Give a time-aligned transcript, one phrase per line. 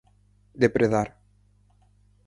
[0.63, 1.09] Depredar.